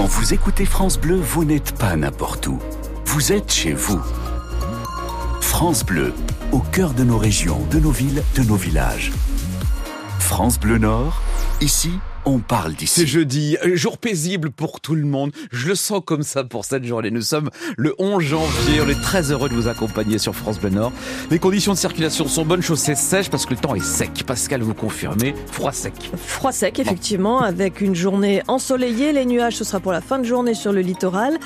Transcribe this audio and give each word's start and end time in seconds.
Quand 0.00 0.06
vous 0.06 0.32
écoutez 0.32 0.64
France 0.64 0.98
Bleu, 0.98 1.16
vous 1.16 1.44
n'êtes 1.44 1.76
pas 1.76 1.94
n'importe 1.94 2.46
où. 2.46 2.58
Vous 3.04 3.32
êtes 3.32 3.52
chez 3.52 3.74
vous. 3.74 4.00
France 5.42 5.84
Bleu, 5.84 6.14
au 6.52 6.60
cœur 6.60 6.94
de 6.94 7.04
nos 7.04 7.18
régions, 7.18 7.60
de 7.70 7.78
nos 7.78 7.90
villes, 7.90 8.22
de 8.34 8.42
nos 8.42 8.54
villages. 8.54 9.12
France 10.18 10.58
Bleu 10.58 10.78
Nord, 10.78 11.20
ici, 11.60 11.92
on 12.30 12.38
parle 12.38 12.74
d'ici. 12.74 13.00
C'est 13.00 13.06
jeudi, 13.06 13.56
un 13.62 13.74
jour 13.74 13.98
paisible 13.98 14.50
pour 14.50 14.80
tout 14.80 14.94
le 14.94 15.04
monde. 15.04 15.32
Je 15.50 15.68
le 15.68 15.74
sens 15.74 16.00
comme 16.04 16.22
ça 16.22 16.44
pour 16.44 16.64
cette 16.64 16.84
journée. 16.84 17.10
Nous 17.10 17.22
sommes 17.22 17.50
le 17.76 17.94
11 17.98 18.22
janvier. 18.22 18.80
On 18.84 18.88
est 18.88 19.00
très 19.02 19.32
heureux 19.32 19.48
de 19.48 19.54
vous 19.54 19.66
accompagner 19.66 20.18
sur 20.18 20.34
France 20.34 20.60
Bleu 20.60 20.70
Nord. 20.70 20.92
Les 21.30 21.40
conditions 21.40 21.72
de 21.72 21.78
circulation 21.78 22.28
sont 22.28 22.44
bonnes, 22.44 22.62
chaussées 22.62 22.94
sèches 22.94 23.30
parce 23.30 23.46
que 23.46 23.54
le 23.54 23.60
temps 23.60 23.74
est 23.74 23.84
sec. 23.84 24.24
Pascal, 24.26 24.62
vous 24.62 24.74
confirmez, 24.74 25.34
froid 25.50 25.72
sec. 25.72 25.94
Froid 26.24 26.52
sec, 26.52 26.78
effectivement, 26.78 27.40
avec 27.40 27.80
une 27.80 27.96
journée 27.96 28.42
ensoleillée. 28.46 29.12
Les 29.12 29.24
nuages, 29.26 29.56
ce 29.56 29.64
sera 29.64 29.80
pour 29.80 29.92
la 29.92 30.00
fin 30.00 30.20
de 30.20 30.24
journée 30.24 30.54
sur 30.54 30.72
le 30.72 30.82
littoral. 30.82 31.36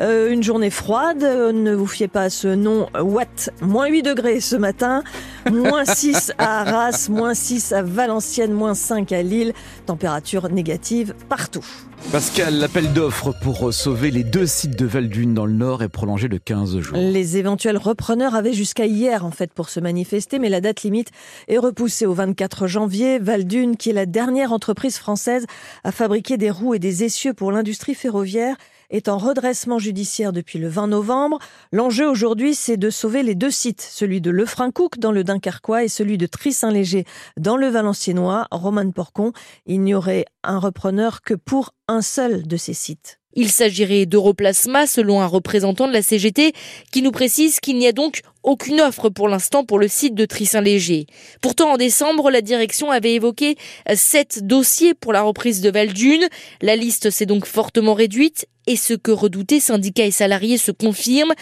Euh, 0.00 0.32
une 0.32 0.42
journée 0.42 0.70
froide. 0.70 1.22
Ne 1.22 1.74
vous 1.74 1.86
fiez 1.86 2.08
pas 2.08 2.22
à 2.22 2.30
ce 2.30 2.48
nom 2.48 2.88
Watt. 2.98 3.50
Moins 3.60 3.88
8 3.88 4.02
degrés 4.02 4.40
ce 4.40 4.56
matin. 4.56 5.02
Moins 5.50 5.84
6 5.84 6.32
à 6.38 6.60
Arras. 6.62 7.08
Moins 7.10 7.34
6 7.34 7.72
à 7.72 7.82
Valenciennes. 7.82 8.52
Moins 8.52 8.74
5 8.74 9.12
à 9.12 9.22
Lille. 9.22 9.52
Température 9.84 10.29
négative 10.38 11.14
partout. 11.28 11.64
Pascal, 12.12 12.58
l'appel 12.58 12.92
d'offres 12.92 13.32
pour 13.42 13.72
sauver 13.72 14.10
les 14.10 14.24
deux 14.24 14.46
sites 14.46 14.76
de 14.76 14.86
Valdune 14.86 15.34
dans 15.34 15.46
le 15.46 15.52
Nord 15.52 15.82
est 15.82 15.88
prolongé 15.88 16.28
de 16.28 16.38
15 16.38 16.78
jours. 16.78 16.96
Les 16.96 17.36
éventuels 17.36 17.76
repreneurs 17.76 18.34
avaient 18.34 18.52
jusqu'à 18.52 18.86
hier 18.86 19.24
en 19.24 19.30
fait 19.30 19.52
pour 19.52 19.68
se 19.68 19.80
manifester, 19.80 20.38
mais 20.38 20.48
la 20.48 20.60
date 20.60 20.82
limite 20.82 21.10
est 21.48 21.58
repoussée 21.58 22.06
au 22.06 22.14
24 22.14 22.66
janvier. 22.66 23.18
Valdune, 23.18 23.76
qui 23.76 23.90
est 23.90 23.94
la 23.94 24.06
dernière 24.06 24.52
entreprise 24.52 24.96
française 24.98 25.46
à 25.84 25.92
fabriquer 25.92 26.36
des 26.36 26.50
roues 26.50 26.74
et 26.74 26.78
des 26.78 27.04
essieux 27.04 27.34
pour 27.34 27.52
l'industrie 27.52 27.94
ferroviaire, 27.94 28.56
est 28.90 29.08
en 29.08 29.18
redressement 29.18 29.78
judiciaire 29.78 30.32
depuis 30.32 30.58
le 30.58 30.68
20 30.68 30.88
novembre. 30.88 31.38
L'enjeu 31.72 32.08
aujourd'hui, 32.08 32.54
c'est 32.54 32.76
de 32.76 32.90
sauver 32.90 33.22
les 33.22 33.34
deux 33.34 33.50
sites, 33.50 33.80
celui 33.80 34.20
de 34.20 34.30
Lefrancouc 34.30 34.98
dans 34.98 35.12
le 35.12 35.24
Dunkerquois 35.24 35.84
et 35.84 35.88
celui 35.88 36.18
de 36.18 36.26
Tris-Saint-Léger 36.26 37.04
dans 37.36 37.56
le 37.56 37.68
Valenciennois. 37.68 38.46
Roman 38.50 38.90
Porcon, 38.90 39.32
il 39.66 39.82
n'y 39.82 39.94
aurait 39.94 40.26
un 40.42 40.58
repreneur 40.58 41.22
que 41.22 41.34
pour 41.34 41.74
un 41.88 42.02
seul 42.02 42.46
de 42.46 42.56
ces 42.56 42.74
sites. 42.74 43.19
Il 43.34 43.48
s'agirait 43.50 44.06
d'Europlasma, 44.06 44.86
selon 44.86 45.20
un 45.20 45.26
représentant 45.26 45.86
de 45.86 45.92
la 45.92 46.02
CGT, 46.02 46.52
qui 46.90 47.02
nous 47.02 47.12
précise 47.12 47.60
qu'il 47.60 47.78
n'y 47.78 47.86
a 47.86 47.92
donc 47.92 48.22
aucune 48.42 48.80
offre 48.80 49.08
pour 49.08 49.28
l'instant 49.28 49.64
pour 49.64 49.78
le 49.78 49.86
site 49.86 50.14
de 50.14 50.24
Trissin-Léger. 50.24 51.06
Pourtant, 51.40 51.74
en 51.74 51.76
décembre, 51.76 52.30
la 52.30 52.40
direction 52.40 52.90
avait 52.90 53.14
évoqué 53.14 53.56
sept 53.94 54.44
dossiers 54.44 54.94
pour 54.94 55.12
la 55.12 55.22
reprise 55.22 55.60
de 55.60 55.70
Valdune. 55.70 56.26
La 56.60 56.74
liste 56.74 57.10
s'est 57.10 57.26
donc 57.26 57.46
fortement 57.46 57.94
réduite 57.94 58.46
et 58.66 58.76
ce 58.76 58.94
que 58.94 59.12
redoutés 59.12 59.60
syndicats 59.60 60.06
et 60.06 60.10
salariés 60.10 60.58
se 60.58 60.72
confirme. 60.72 61.32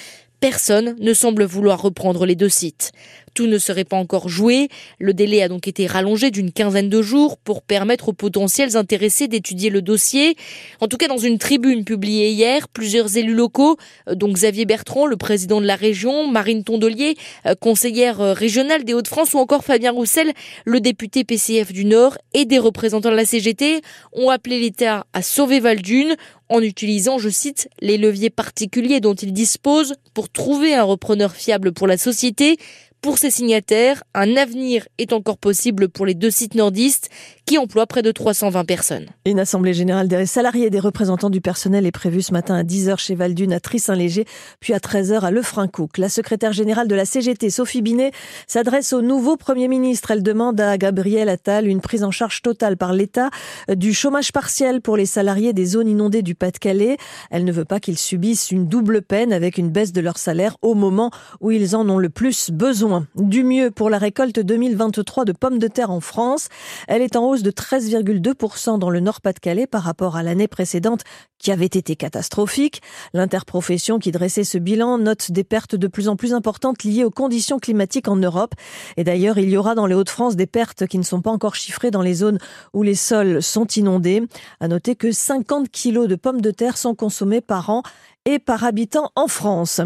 Personne 0.40 0.94
ne 1.00 1.14
semble 1.14 1.44
vouloir 1.44 1.82
reprendre 1.82 2.26
les 2.26 2.36
deux 2.36 2.48
sites. 2.48 2.92
Tout 3.38 3.46
ne 3.46 3.58
serait 3.58 3.84
pas 3.84 3.96
encore 3.96 4.28
joué. 4.28 4.68
Le 4.98 5.14
délai 5.14 5.44
a 5.44 5.48
donc 5.48 5.68
été 5.68 5.86
rallongé 5.86 6.32
d'une 6.32 6.50
quinzaine 6.50 6.88
de 6.88 7.02
jours 7.02 7.38
pour 7.38 7.62
permettre 7.62 8.08
aux 8.08 8.12
potentiels 8.12 8.76
intéressés 8.76 9.28
d'étudier 9.28 9.70
le 9.70 9.80
dossier. 9.80 10.34
En 10.80 10.88
tout 10.88 10.96
cas, 10.96 11.06
dans 11.06 11.18
une 11.18 11.38
tribune 11.38 11.84
publiée 11.84 12.30
hier, 12.30 12.66
plusieurs 12.66 13.16
élus 13.16 13.36
locaux, 13.36 13.76
euh, 14.08 14.16
donc 14.16 14.32
Xavier 14.32 14.64
Bertrand, 14.64 15.06
le 15.06 15.16
président 15.16 15.60
de 15.60 15.66
la 15.66 15.76
région, 15.76 16.26
Marine 16.26 16.64
Tondelier, 16.64 17.14
euh, 17.46 17.54
conseillère 17.54 18.20
euh, 18.20 18.32
régionale 18.32 18.82
des 18.82 18.92
Hauts-de-France, 18.92 19.34
ou 19.34 19.38
encore 19.38 19.62
Fabien 19.62 19.92
Roussel, 19.92 20.32
le 20.64 20.80
député 20.80 21.22
PCF 21.22 21.72
du 21.72 21.84
Nord, 21.84 22.18
et 22.34 22.44
des 22.44 22.58
représentants 22.58 23.10
de 23.12 23.14
la 23.14 23.24
CGT, 23.24 23.82
ont 24.14 24.30
appelé 24.30 24.58
l'État 24.58 25.06
à 25.12 25.22
sauver 25.22 25.60
Valdune 25.60 26.16
en 26.48 26.60
utilisant, 26.60 27.18
je 27.18 27.28
cite, 27.28 27.68
les 27.80 27.98
leviers 27.98 28.30
particuliers 28.30 29.00
dont 29.00 29.14
il 29.14 29.32
dispose 29.32 29.94
pour 30.14 30.30
trouver 30.30 30.74
un 30.74 30.82
repreneur 30.82 31.34
fiable 31.34 31.72
pour 31.72 31.86
la 31.86 31.98
société, 31.98 32.56
pour 33.00 33.16
ses 33.16 33.30
signataires, 33.30 34.02
un 34.12 34.36
avenir 34.36 34.88
est 34.98 35.12
encore 35.12 35.38
possible 35.38 35.88
pour 35.88 36.04
les 36.04 36.14
deux 36.14 36.32
sites 36.32 36.56
nordistes 36.56 37.10
qui 37.46 37.56
emploient 37.56 37.86
près 37.86 38.02
de 38.02 38.10
320 38.10 38.64
personnes. 38.64 39.06
Une 39.24 39.38
assemblée 39.38 39.72
générale 39.72 40.08
des 40.08 40.26
salariés 40.26 40.66
et 40.66 40.70
des 40.70 40.80
représentants 40.80 41.30
du 41.30 41.40
personnel 41.40 41.86
est 41.86 41.92
prévue 41.92 42.22
ce 42.22 42.32
matin 42.32 42.56
à 42.56 42.64
10h 42.64 42.98
chez 42.98 43.14
Valdune 43.14 43.52
à 43.52 43.60
Tris-Saint-Léger, 43.60 44.24
puis 44.58 44.74
à 44.74 44.78
13h 44.78 45.20
à 45.20 45.30
Lefrancouc. 45.30 45.96
La 45.96 46.08
secrétaire 46.08 46.52
générale 46.52 46.88
de 46.88 46.94
la 46.96 47.04
CGT, 47.04 47.50
Sophie 47.50 47.82
Binet, 47.82 48.10
s'adresse 48.48 48.92
au 48.92 49.00
nouveau 49.00 49.36
Premier 49.36 49.68
ministre. 49.68 50.10
Elle 50.10 50.24
demande 50.24 50.60
à 50.60 50.76
Gabriel 50.76 51.28
Attal 51.28 51.68
une 51.68 51.80
prise 51.80 52.02
en 52.02 52.10
charge 52.10 52.42
totale 52.42 52.76
par 52.76 52.92
l'État 52.92 53.30
du 53.68 53.94
chômage 53.94 54.32
partiel 54.32 54.80
pour 54.80 54.96
les 54.96 55.06
salariés 55.06 55.52
des 55.52 55.66
zones 55.66 55.88
inondées 55.88 56.22
du 56.22 56.34
Pas-de-Calais. 56.34 56.96
Elle 57.30 57.44
ne 57.44 57.52
veut 57.52 57.64
pas 57.64 57.78
qu'ils 57.78 57.98
subissent 57.98 58.50
une 58.50 58.66
double 58.66 59.02
peine 59.02 59.32
avec 59.32 59.56
une 59.56 59.70
baisse 59.70 59.92
de 59.92 60.00
leur 60.00 60.18
salaire 60.18 60.56
au 60.62 60.74
moment 60.74 61.12
où 61.40 61.52
ils 61.52 61.76
en 61.76 61.88
ont 61.88 61.98
le 61.98 62.10
plus 62.10 62.50
besoin 62.50 62.87
du 63.14 63.44
mieux 63.44 63.70
pour 63.70 63.90
la 63.90 63.98
récolte 63.98 64.40
2023 64.40 65.24
de 65.24 65.32
pommes 65.32 65.58
de 65.58 65.68
terre 65.68 65.90
en 65.90 66.00
France. 66.00 66.48
Elle 66.86 67.02
est 67.02 67.16
en 67.16 67.28
hausse 67.28 67.42
de 67.42 67.50
13,2% 67.50 68.78
dans 68.78 68.90
le 68.90 69.00
Nord-Pas-de-Calais 69.00 69.66
par 69.66 69.82
rapport 69.82 70.16
à 70.16 70.22
l'année 70.22 70.48
précédente 70.48 71.02
qui 71.38 71.52
avait 71.52 71.66
été 71.66 71.96
catastrophique. 71.96 72.82
L'interprofession 73.12 73.98
qui 73.98 74.10
dressait 74.10 74.44
ce 74.44 74.58
bilan 74.58 74.98
note 74.98 75.30
des 75.30 75.44
pertes 75.44 75.76
de 75.76 75.86
plus 75.86 76.08
en 76.08 76.16
plus 76.16 76.34
importantes 76.34 76.84
liées 76.84 77.04
aux 77.04 77.10
conditions 77.10 77.58
climatiques 77.58 78.08
en 78.08 78.16
Europe. 78.16 78.54
Et 78.96 79.04
d'ailleurs, 79.04 79.38
il 79.38 79.48
y 79.48 79.56
aura 79.56 79.74
dans 79.74 79.86
les 79.86 79.94
Hauts-de-France 79.94 80.36
des 80.36 80.46
pertes 80.46 80.86
qui 80.86 80.98
ne 80.98 81.04
sont 81.04 81.22
pas 81.22 81.30
encore 81.30 81.54
chiffrées 81.54 81.90
dans 81.90 82.02
les 82.02 82.14
zones 82.14 82.38
où 82.72 82.82
les 82.82 82.94
sols 82.94 83.42
sont 83.42 83.66
inondés. 83.66 84.22
À 84.60 84.68
noter 84.68 84.96
que 84.96 85.12
50 85.12 85.68
kilos 85.70 86.08
de 86.08 86.16
pommes 86.16 86.40
de 86.40 86.50
terre 86.50 86.76
sont 86.76 86.94
consommés 86.94 87.40
par 87.40 87.70
an 87.70 87.82
et 88.24 88.38
par 88.38 88.64
habitant 88.64 89.10
en 89.14 89.26
France. 89.26 89.80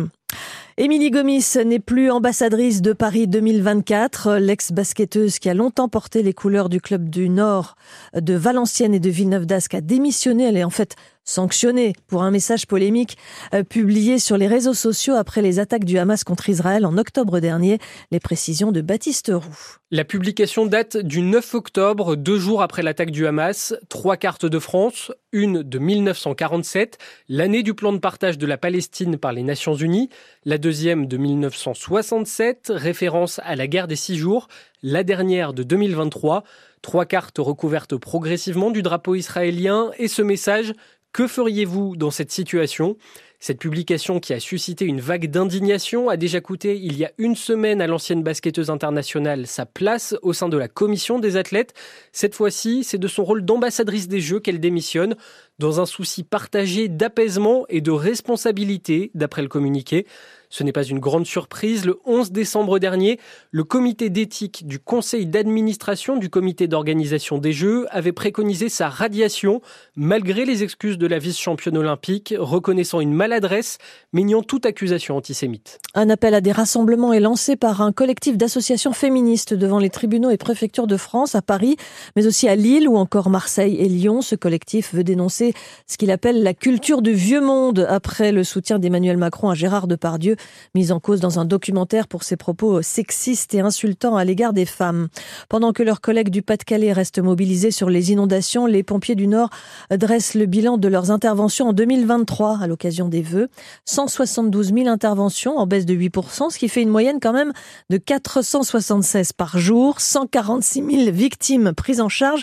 Émilie 0.78 1.10
Gomis 1.10 1.44
n'est 1.66 1.78
plus 1.80 2.10
ambassadrice 2.10 2.80
de 2.80 2.94
Paris 2.94 3.28
2024. 3.28 4.36
L'ex-basketteuse 4.36 5.38
qui 5.38 5.50
a 5.50 5.54
longtemps 5.54 5.90
porté 5.90 6.22
les 6.22 6.32
couleurs 6.32 6.70
du 6.70 6.80
club 6.80 7.10
du 7.10 7.28
Nord 7.28 7.76
de 8.14 8.32
Valenciennes 8.32 8.94
et 8.94 9.00
de 9.00 9.10
Villeneuve 9.10 9.44
d'Ascq 9.44 9.74
a 9.74 9.82
démissionné. 9.82 10.44
Elle 10.44 10.56
est 10.56 10.64
en 10.64 10.70
fait 10.70 10.96
sanctionnée 11.24 11.92
pour 12.06 12.22
un 12.22 12.30
message 12.30 12.66
polémique 12.66 13.16
euh, 13.54 13.62
publié 13.62 14.18
sur 14.18 14.36
les 14.36 14.46
réseaux 14.46 14.74
sociaux 14.74 15.14
après 15.14 15.42
les 15.42 15.58
attaques 15.58 15.84
du 15.84 15.98
Hamas 15.98 16.24
contre 16.24 16.48
Israël 16.48 16.84
en 16.86 16.98
octobre 16.98 17.40
dernier. 17.40 17.78
Les 18.10 18.20
précisions 18.20 18.72
de 18.72 18.80
Baptiste 18.80 19.30
Roux. 19.32 19.78
La 19.90 20.04
publication 20.04 20.66
date 20.66 20.96
du 20.96 21.22
9 21.22 21.54
octobre, 21.54 22.16
deux 22.16 22.38
jours 22.38 22.62
après 22.62 22.82
l'attaque 22.82 23.10
du 23.10 23.26
Hamas. 23.26 23.74
Trois 23.88 24.16
cartes 24.16 24.46
de 24.46 24.58
France, 24.58 25.12
une 25.32 25.62
de 25.62 25.78
1947, 25.78 26.98
l'année 27.28 27.62
du 27.62 27.74
plan 27.74 27.92
de 27.92 27.98
partage 27.98 28.38
de 28.38 28.46
la 28.46 28.56
Palestine 28.56 29.18
par 29.18 29.32
les 29.32 29.42
Nations 29.42 29.74
Unies, 29.74 30.08
la 30.44 30.58
deuxième 30.58 31.06
de 31.06 31.16
1967, 31.16 32.72
référence 32.74 33.40
à 33.44 33.56
la 33.56 33.66
guerre 33.66 33.86
des 33.86 33.96
six 33.96 34.16
jours, 34.16 34.48
la 34.82 35.04
dernière 35.04 35.52
de 35.52 35.62
2023, 35.62 36.44
trois 36.82 37.06
cartes 37.06 37.38
recouvertes 37.38 37.96
progressivement 37.96 38.70
du 38.70 38.82
drapeau 38.82 39.14
israélien 39.14 39.90
et 39.98 40.08
ce 40.08 40.22
message 40.22 40.72
que 41.12 41.26
feriez-vous 41.26 41.96
dans 41.96 42.10
cette 42.10 42.32
situation? 42.32 42.96
Cette 43.38 43.58
publication 43.58 44.20
qui 44.20 44.32
a 44.34 44.40
suscité 44.40 44.84
une 44.84 45.00
vague 45.00 45.28
d'indignation 45.28 46.08
a 46.08 46.16
déjà 46.16 46.40
coûté 46.40 46.76
il 46.76 46.96
y 46.96 47.04
a 47.04 47.10
une 47.18 47.34
semaine 47.34 47.82
à 47.82 47.88
l'ancienne 47.88 48.22
basketteuse 48.22 48.70
internationale 48.70 49.48
sa 49.48 49.66
place 49.66 50.14
au 50.22 50.32
sein 50.32 50.48
de 50.48 50.56
la 50.56 50.68
commission 50.68 51.18
des 51.18 51.36
athlètes. 51.36 51.74
Cette 52.12 52.36
fois-ci, 52.36 52.84
c'est 52.84 52.98
de 52.98 53.08
son 53.08 53.24
rôle 53.24 53.44
d'ambassadrice 53.44 54.06
des 54.06 54.20
Jeux 54.20 54.38
qu'elle 54.38 54.60
démissionne, 54.60 55.16
dans 55.58 55.80
un 55.80 55.86
souci 55.86 56.22
partagé 56.24 56.88
d'apaisement 56.88 57.64
et 57.68 57.80
de 57.80 57.90
responsabilité, 57.90 59.10
d'après 59.14 59.42
le 59.42 59.48
communiqué. 59.48 60.06
Ce 60.52 60.62
n'est 60.62 60.72
pas 60.72 60.84
une 60.84 60.98
grande 60.98 61.24
surprise. 61.24 61.86
Le 61.86 61.98
11 62.04 62.30
décembre 62.30 62.78
dernier, 62.78 63.18
le 63.52 63.64
comité 63.64 64.10
d'éthique 64.10 64.66
du 64.66 64.78
conseil 64.78 65.24
d'administration 65.24 66.18
du 66.18 66.28
comité 66.28 66.68
d'organisation 66.68 67.38
des 67.38 67.54
Jeux 67.54 67.86
avait 67.90 68.12
préconisé 68.12 68.68
sa 68.68 68.90
radiation, 68.90 69.62
malgré 69.96 70.44
les 70.44 70.62
excuses 70.62 70.98
de 70.98 71.06
la 71.06 71.19
vice-championne 71.19 71.78
olympique, 71.78 72.34
reconnaissant 72.38 73.00
une 73.00 73.14
maladresse, 73.14 73.78
mais 74.12 74.25
niant 74.25 74.43
toute 74.43 74.66
accusation 74.66 75.16
antisémite. 75.16 75.78
Un 75.94 76.10
appel 76.10 76.34
à 76.34 76.43
des 76.43 76.52
rassemblements 76.52 77.14
est 77.14 77.20
lancé 77.20 77.56
par 77.56 77.81
un 77.81 77.93
collectif 77.93 78.37
d'associations 78.37 78.93
féministes 78.93 79.54
devant 79.54 79.78
les 79.78 79.88
tribunaux 79.88 80.28
et 80.28 80.37
préfectures 80.37 80.87
de 80.87 80.99
France, 80.99 81.34
à 81.34 81.40
Paris, 81.40 81.78
mais 82.14 82.26
aussi 82.26 82.46
à 82.46 82.56
Lille 82.56 82.88
ou 82.88 82.99
encore 82.99 83.31
Marseille 83.31 83.76
et 83.76 83.88
Lyon. 83.88 84.20
Ce 84.20 84.34
collectif 84.34 84.94
veut 84.94 85.04
dénoncer 85.04 85.41
ce 85.86 85.96
qu'il 85.96 86.10
appelle 86.10 86.42
la 86.42 86.54
culture 86.54 87.02
du 87.02 87.12
vieux 87.12 87.40
monde 87.40 87.86
après 87.88 88.32
le 88.32 88.44
soutien 88.44 88.78
d'Emmanuel 88.78 89.16
Macron 89.16 89.50
à 89.50 89.54
Gérard 89.54 89.86
Depardieu 89.86 90.36
mise 90.74 90.92
en 90.92 91.00
cause 91.00 91.20
dans 91.20 91.38
un 91.38 91.44
documentaire 91.44 92.08
pour 92.08 92.22
ses 92.22 92.36
propos 92.36 92.82
sexistes 92.82 93.54
et 93.54 93.60
insultants 93.60 94.16
à 94.16 94.24
l'égard 94.24 94.52
des 94.52 94.66
femmes. 94.66 95.08
Pendant 95.48 95.72
que 95.72 95.82
leurs 95.82 96.00
collègues 96.00 96.30
du 96.30 96.42
Pas-de-Calais 96.42 96.92
restent 96.92 97.18
mobilisés 97.18 97.70
sur 97.70 97.90
les 97.90 98.12
inondations, 98.12 98.66
les 98.66 98.82
pompiers 98.82 99.14
du 99.14 99.26
Nord 99.26 99.50
dressent 99.90 100.34
le 100.34 100.46
bilan 100.46 100.78
de 100.78 100.88
leurs 100.88 101.10
interventions 101.10 101.68
en 101.68 101.72
2023 101.72 102.58
à 102.62 102.66
l'occasion 102.66 103.08
des 103.08 103.22
vœux. 103.22 103.48
172 103.84 104.72
000 104.74 104.88
interventions 104.88 105.58
en 105.58 105.66
baisse 105.66 105.86
de 105.86 105.94
8%, 105.94 106.50
ce 106.50 106.58
qui 106.58 106.68
fait 106.68 106.82
une 106.82 106.88
moyenne 106.88 107.18
quand 107.20 107.32
même 107.32 107.52
de 107.90 107.96
476 107.96 109.32
par 109.32 109.58
jour, 109.58 110.00
146 110.00 110.84
000 111.04 111.10
victimes 111.12 111.72
prises 111.72 112.00
en 112.00 112.08
charge 112.08 112.42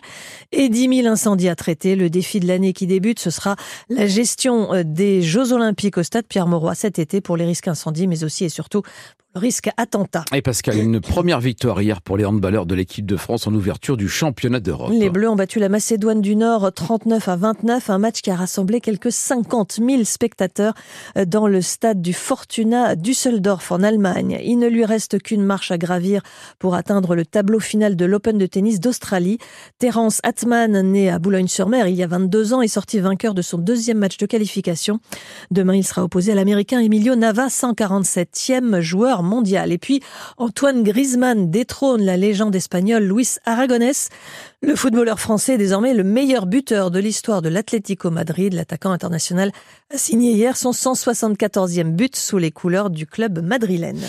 et 0.52 0.70
10 0.70 1.02
000 1.04 1.08
incendies 1.08 1.50
à 1.50 1.56
traiter. 1.56 1.96
Le 1.96 2.10
défi 2.10 2.40
de 2.40 2.48
l'année 2.48 2.74
qui 2.74 2.88
débute, 2.90 3.20
ce 3.20 3.30
sera 3.30 3.56
la 3.88 4.08
gestion 4.08 4.74
euh, 4.74 4.84
des 4.84 5.22
Jeux 5.22 5.54
Olympiques 5.54 5.98
au 5.98 6.04
stade 6.04 6.26
Pierre-Mauroy 6.28 6.76
cet 6.76 7.00
été 7.00 7.22
pour 7.22 7.38
les 7.38 7.46
risques 7.46 7.70
incendies, 7.70 8.08
mais 8.08 8.26
aussi 8.26 8.44
et 8.44 8.50
surtout 8.50 8.84
risque 9.36 9.70
attentat. 9.78 10.26
Et 10.34 10.42
Pascal, 10.42 10.78
une 10.78 11.00
première 11.00 11.40
victoire 11.40 11.80
hier 11.82 12.02
pour 12.02 12.18
les 12.18 12.26
handballeurs 12.26 12.66
de 12.66 12.74
l'équipe 12.74 13.06
de 13.06 13.16
France 13.16 13.46
en 13.46 13.54
ouverture 13.54 13.96
du 13.96 14.10
championnat 14.10 14.60
d'Europe. 14.60 14.92
Les 14.92 15.12
Bleus 15.12 15.30
ont 15.30 15.36
battu 15.36 15.60
la 15.60 15.70
Macédoine 15.70 16.22
du 16.22 16.36
Nord 16.36 16.72
39 16.74 17.28
à 17.30 17.36
29, 17.36 17.90
un 17.92 18.00
match 18.00 18.22
qui 18.22 18.32
a 18.32 18.36
rassemblé 18.36 18.82
quelques 18.82 19.12
50 19.12 19.80
000 19.86 20.04
spectateurs 20.04 20.74
dans 21.28 21.48
le 21.48 21.62
stade 21.62 22.02
du 22.02 22.14
Fortuna 22.14 22.96
Düsseldorf 22.96 23.72
en 23.72 23.84
Allemagne. 23.84 24.40
Il 24.44 24.58
ne 24.58 24.68
lui 24.68 24.84
reste 24.84 25.22
qu'une 25.22 25.44
marche 25.44 25.70
à 25.70 25.78
gravir 25.78 26.22
pour 26.58 26.74
atteindre 26.74 27.16
le 27.16 27.24
tableau 27.24 27.60
final 27.60 27.96
de 27.96 28.06
l'Open 28.06 28.40
de 28.40 28.48
tennis 28.48 28.80
d'Australie. 28.80 29.38
Terence 29.78 30.22
Atman, 30.24 30.82
né 30.92 31.10
à 31.12 31.20
Boulogne-sur-Mer 31.20 31.88
il 31.88 31.96
y 31.96 32.04
a 32.04 32.08
22 32.08 32.54
ans, 32.54 32.62
est 32.62 32.68
sorti 32.80 33.00
vainqueur 33.02 33.34
de 33.34 33.42
son 33.42 33.58
deuxième 33.58 33.98
match 33.98 34.16
de 34.16 34.26
qualification. 34.26 35.02
Demain, 35.52 35.76
il 35.76 35.84
sera 35.84 36.02
opposé 36.02 36.32
à 36.32 36.36
l'Américain 36.36 36.80
Emilio 36.80 37.18
Nava, 37.18 37.48
147e 37.48 38.80
joueur 38.80 39.22
mondial. 39.22 39.74
Et 39.74 39.78
puis, 39.78 40.00
Antoine 40.38 40.82
Griezmann 40.82 41.52
détrône 41.52 42.02
la 42.02 42.16
légende 42.16 42.56
espagnole 42.56 43.04
Luis 43.04 43.36
Aragonés. 43.44 44.08
Le 44.62 44.78
footballeur 44.78 45.20
français 45.20 45.58
désormais 45.58 45.94
le 45.94 46.06
meilleur 46.06 46.46
buteur 46.46 46.90
de 46.90 47.00
l'histoire 47.00 47.42
de 47.42 47.50
l'Atlético 47.50 48.12
Madrid. 48.12 48.54
L'attaquant 48.54 48.92
international 48.92 49.52
a 49.94 49.98
signé 49.98 50.32
hier 50.32 50.56
son 50.56 50.72
174e 50.72 51.92
but 51.92 52.16
sous 52.16 52.38
les 52.38 52.52
couleurs 52.52 52.90
du 52.90 53.06
club 53.06 53.44
madrilène. 53.44 54.00